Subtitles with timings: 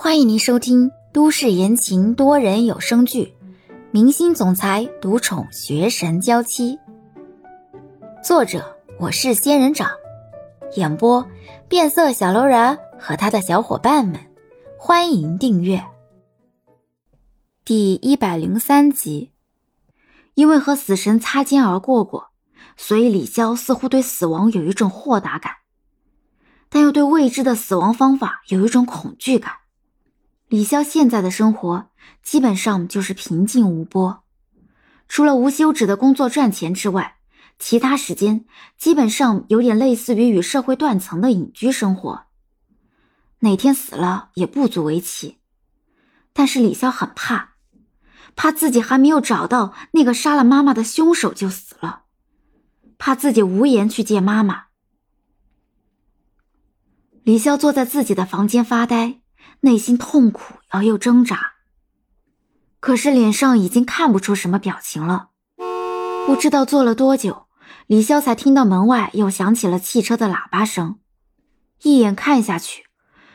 [0.00, 3.34] 欢迎您收听都市言情多人有声剧
[3.90, 6.76] 《明星总裁独宠学神娇妻》，
[8.22, 9.90] 作者我是仙人掌，
[10.76, 11.26] 演播
[11.68, 14.20] 变色小楼人和他的小伙伴们。
[14.78, 15.84] 欢迎订阅
[17.64, 19.32] 第一百零三集。
[20.34, 22.28] 因为和死神擦肩而过过，
[22.76, 25.54] 所以李潇似乎对死亡有一种豁达感，
[26.68, 29.54] 但又对未知的死亡方法有一种恐惧感。
[30.48, 31.90] 李潇现在的生活
[32.22, 34.24] 基本上就是平静无波，
[35.06, 37.18] 除了无休止的工作赚钱之外，
[37.58, 38.46] 其他时间
[38.78, 42.24] 基本上有点类似于与社会断层的隐居生活。
[43.40, 45.36] 哪天死了也不足为奇，
[46.32, 47.54] 但是李潇很怕，
[48.34, 52.04] 怕自己还没有找到那个杀了妈妈的凶手就死了，
[52.96, 54.64] 怕自己无颜去见妈妈。
[57.22, 59.20] 李潇坐在自己的房间发呆。
[59.60, 61.54] 内心痛苦而又挣扎，
[62.80, 65.30] 可是脸上已经看不出什么表情了。
[66.26, 67.46] 不知道坐了多久，
[67.86, 70.98] 李潇才听到门外又响起了汽车的喇叭声。
[71.82, 72.84] 一眼看下去，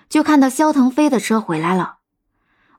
[0.07, 1.97] 就看到肖腾飞的车回来了，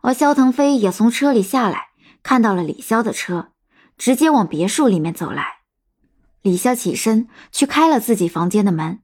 [0.00, 1.88] 而肖腾飞也从车里下来，
[2.22, 3.50] 看到了李潇的车，
[3.98, 5.58] 直接往别墅里面走来。
[6.42, 9.00] 李潇起身去开了自己房间的门，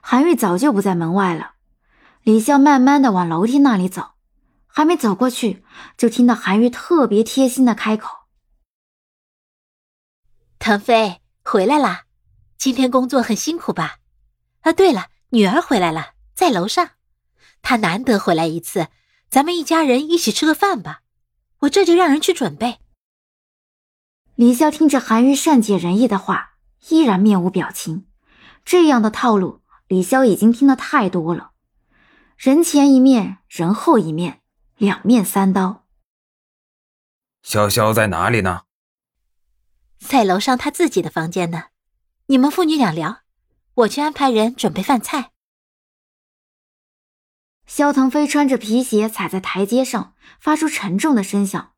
[0.00, 1.52] 韩玉早就不在门外了。
[2.24, 4.12] 李潇慢慢的往楼梯那里走，
[4.68, 5.64] 还没走过去，
[5.96, 8.26] 就听到韩玉特别贴心的开口
[10.60, 12.04] ：“腾飞回来啦，
[12.56, 13.96] 今天工作很辛苦吧？
[14.60, 16.90] 啊，对了，女儿回来了，在楼上，
[17.60, 18.86] 她难得回来一次，
[19.28, 21.00] 咱们一家人一起吃个饭吧。
[21.62, 22.78] 我这就让人去准备。”
[24.36, 26.54] 李潇听着韩玉善解人意的话，
[26.88, 28.06] 依然面无表情。
[28.64, 31.50] 这样的套路，李潇已经听得太多了。
[32.36, 34.42] 人前一面，人后一面，
[34.76, 35.84] 两面三刀。
[37.44, 38.62] 潇潇在哪里呢？
[39.98, 41.66] 在楼上他自己的房间呢。
[42.26, 43.20] 你们父女俩聊，
[43.74, 45.30] 我去安排人准备饭菜。
[47.66, 51.72] 萧腾飞穿着皮鞋踩在台阶上，发出沉重的声响。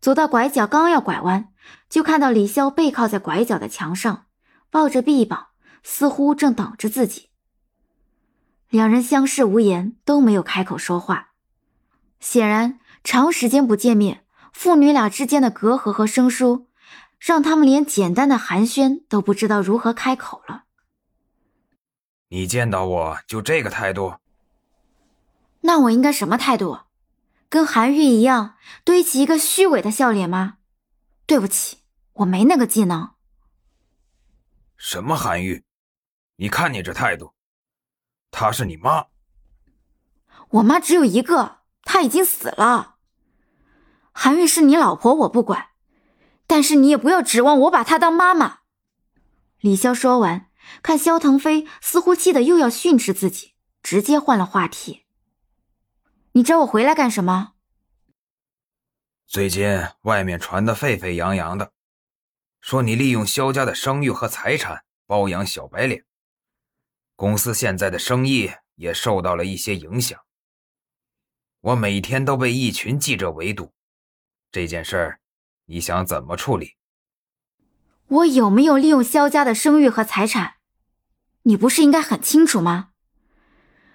[0.00, 1.52] 走到拐角，刚要拐弯，
[1.88, 4.26] 就看到李潇背靠在拐角的墙上，
[4.70, 5.48] 抱着臂膀，
[5.82, 7.30] 似乎正等着自己。
[8.72, 11.32] 两人相视无言，都没有开口说话。
[12.20, 16.68] 显然，长时间不见面，父女俩之间的隔阂和生疏，
[17.18, 20.64] 让他们连简单的寒暄都不知道如何开口了。
[22.28, 24.14] 你见到我就这个态度？
[25.60, 26.78] 那我应该什么态度？
[27.50, 30.54] 跟韩愈一样，堆起一个虚伪的笑脸吗？
[31.26, 31.80] 对不起，
[32.14, 33.10] 我没那个技能。
[34.78, 35.62] 什么韩愈？
[36.36, 37.34] 你看你这态度！
[38.32, 39.06] 她是你妈，
[40.48, 42.96] 我妈只有一个，她已经死了。
[44.10, 45.68] 韩玉是你老婆，我不管，
[46.48, 48.60] 但是你也不要指望我把她当妈妈。
[49.60, 50.50] 李潇说完，
[50.82, 55.04] 看肖腾飞似乎气得又要训斥自己，直接换了话题
[56.32, 57.52] ：“你找我回来干什么？”
[59.28, 61.72] 最近外面传得沸沸扬扬的，
[62.60, 66.04] 说你利用肖家的声誉和财产包养小白脸。
[67.14, 70.18] 公司现在的生意也受到了一些影响，
[71.60, 73.72] 我每天都被一群记者围堵。
[74.50, 75.20] 这件事儿，
[75.66, 76.76] 你想怎么处理？
[78.08, 80.54] 我有没有利用萧家的声誉和财产？
[81.44, 82.90] 你不是应该很清楚吗？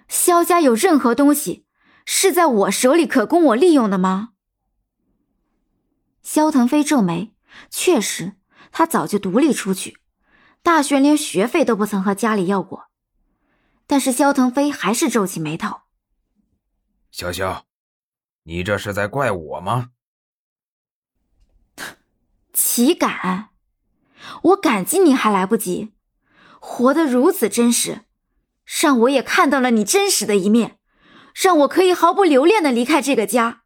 [0.08, 1.66] 萧家有任何东西
[2.04, 4.30] 是在我手里可供我利用的吗？
[6.22, 7.34] 萧腾飞皱眉，
[7.70, 8.34] 确实，
[8.72, 9.98] 他早就独立出去，
[10.62, 12.87] 大学连学费都不曾和家里要过。
[13.88, 15.80] 但是萧腾飞还是皱起眉头。
[17.12, 17.62] 潇潇，
[18.44, 19.90] 你这是在怪我吗？
[22.52, 23.48] 岂敢！
[24.42, 25.94] 我感激你还来不及，
[26.60, 28.02] 活得如此真实，
[28.82, 30.78] 让我也看到了你真实的一面，
[31.34, 33.62] 让我可以毫不留恋的离开这个家。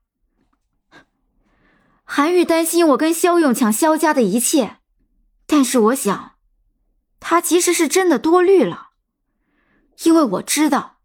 [2.05, 4.79] 韩玉担心我跟肖勇抢肖家的一切，
[5.47, 6.37] 但是我想，
[7.19, 8.92] 他其实是真的多虑了。
[10.05, 10.99] 因为我知道，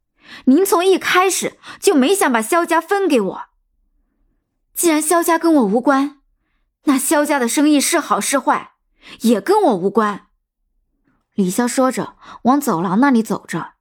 [0.46, 3.42] 您从一开始就没想把萧家分给我。
[4.74, 6.20] 既然萧家跟我无关，
[6.84, 8.74] 那萧家的生意是好是坏，
[9.22, 10.28] 也跟我无关。
[11.34, 13.74] 李潇说着，往走廊那里走着。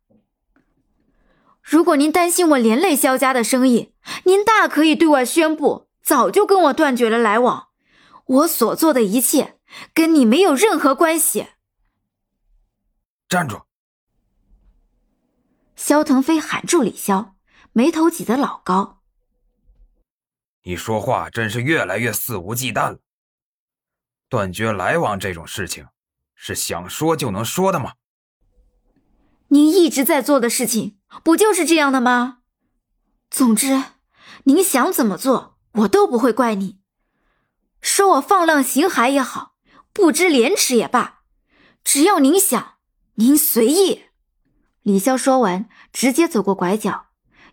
[1.62, 3.92] 如果您担心我连累萧家的生意，
[4.24, 7.68] 您大可以对外宣布，早就跟我断绝了来往。
[8.26, 9.58] 我所做的一切，
[9.92, 11.48] 跟你没有任何关系。
[13.28, 13.65] 站住！
[15.76, 17.34] 肖腾飞喊住李潇，
[17.72, 19.02] 眉头挤得老高。
[20.62, 22.98] 你说话真是越来越肆无忌惮了。
[24.28, 25.86] 断绝来往这种事情，
[26.34, 27.92] 是想说就能说的吗？
[29.48, 32.38] 您一直在做的事情，不就是这样的吗？
[33.30, 33.84] 总之，
[34.44, 36.80] 您想怎么做，我都不会怪你。
[37.80, 39.54] 说我放浪形骸也好，
[39.92, 41.20] 不知廉耻也罢，
[41.84, 42.78] 只要您想，
[43.14, 44.06] 您随意。
[44.86, 47.06] 李潇说完，直接走过拐角，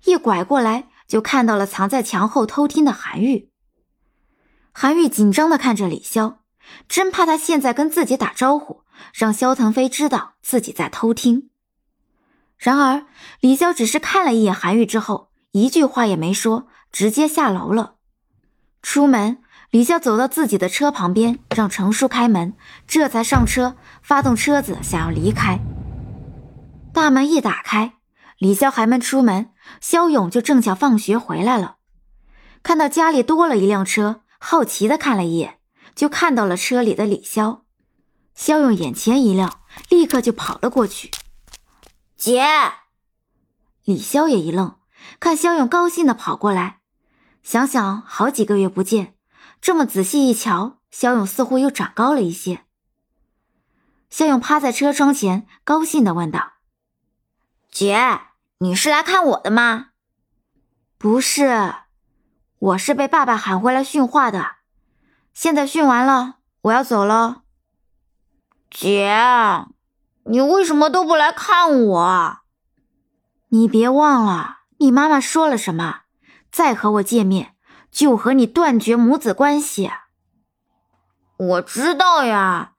[0.05, 3.49] 一拐过来就看到了藏在墙后偷听的韩愈。
[4.71, 6.35] 韩愈紧张的看着李潇，
[6.87, 8.83] 真怕他现在跟自己打招呼，
[9.15, 11.49] 让萧腾飞知道自己在偷听。
[12.55, 13.07] 然而，
[13.39, 17.95] 李潇只是看了一眼韩愈之后，一句话也没说，直接下楼了。
[18.83, 19.39] 出门，
[19.71, 22.53] 李潇走到自己的车旁边，让程叔开门，
[22.85, 25.59] 这才上车，发动车子想要离开。
[26.93, 27.95] 大门一打开，
[28.37, 29.49] 李潇还没出门，
[29.81, 31.77] 肖勇就正巧放学回来了，
[32.61, 35.59] 看到家里多了一辆车，好奇的看了一眼，
[35.95, 37.61] 就看到了车里的李潇。
[38.35, 41.09] 肖勇眼前一亮，立刻就跑了过去。
[42.15, 42.45] 姐，
[43.83, 44.75] 李潇也一愣，
[45.19, 46.81] 看肖勇高兴的跑过来，
[47.41, 49.15] 想想好几个月不见，
[49.59, 52.65] 这么仔细一瞧，肖勇似乎又长高了一些。
[54.11, 56.53] 肖勇趴在车窗前，高兴的问道
[57.73, 58.21] ：“姐，
[58.59, 59.87] 你是来看我的吗
[60.99, 61.73] ？”“不是，
[62.59, 64.57] 我是被爸爸喊回来训话的，
[65.33, 67.41] 现在训完了，我要走了。”
[68.69, 69.11] 姐。
[70.25, 72.37] 你为什么都不来看我？
[73.49, 76.03] 你别忘了，你妈妈说了什么？
[76.51, 77.55] 再和我见面，
[77.91, 79.91] 就和你断绝母子关系。
[81.35, 82.75] 我知道呀，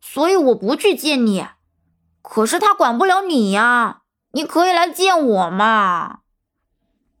[0.00, 1.46] 所以我不去见你。
[2.20, 4.01] 可是他管不了你呀，
[4.32, 6.20] 你可以来见我嘛。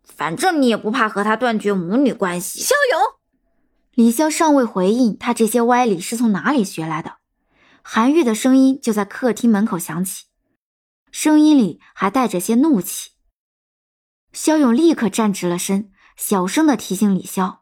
[0.04, 2.60] 反正你也不怕和他断绝母女关系。
[2.60, 3.00] 肖勇，
[3.94, 7.16] 李潇尚未回应他这些歪理是从哪里学来的。
[7.82, 10.26] 韩愈的声音就在客厅门口响起，
[11.10, 13.10] 声音里还带着些怒气。
[14.32, 17.58] 肖勇立刻站直了身，小声的提醒李潇：“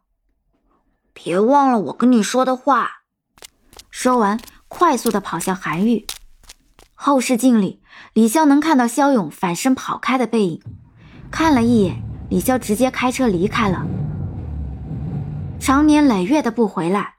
[1.14, 3.04] 别忘了我跟你说的话。”
[3.90, 4.38] 说完，
[4.68, 6.06] 快速的跑向韩愈。
[7.02, 7.80] 后视镜里，
[8.12, 10.62] 李潇能看到肖勇反身跑开的背影。
[11.30, 13.86] 看了一眼，李潇直接开车离开了。
[15.58, 17.14] 长年累月的不回来。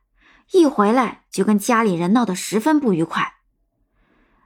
[0.52, 3.38] 一回来就跟家里人闹得十分不愉快。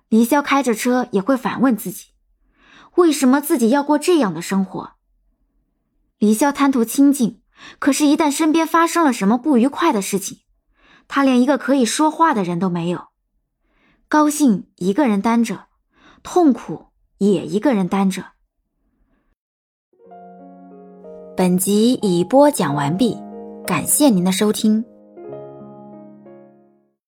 [0.07, 2.11] 李潇开着车也会反问自己，
[2.95, 4.93] 为什么自己要过这样的生活？
[6.17, 7.41] 李潇贪图清静，
[7.79, 10.37] 可是，一旦身边发生了什么不愉快的事情，
[11.09, 13.07] 他连一个可以说话的人都没有。
[14.15, 15.65] 高兴一个人担着，
[16.23, 16.85] 痛苦
[17.17, 18.23] 也一个人担着。
[21.35, 23.17] 本集已播讲完毕，
[23.67, 24.85] 感谢您的收听。